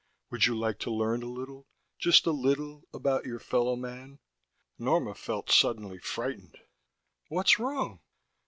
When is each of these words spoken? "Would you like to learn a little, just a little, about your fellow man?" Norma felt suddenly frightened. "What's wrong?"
"Would 0.31 0.47
you 0.47 0.57
like 0.57 0.79
to 0.79 0.89
learn 0.89 1.21
a 1.21 1.27
little, 1.27 1.67
just 1.99 2.25
a 2.25 2.31
little, 2.31 2.85
about 2.91 3.25
your 3.25 3.37
fellow 3.37 3.75
man?" 3.75 4.17
Norma 4.79 5.13
felt 5.13 5.51
suddenly 5.51 5.99
frightened. 5.99 6.57
"What's 7.27 7.59
wrong?" 7.59 7.99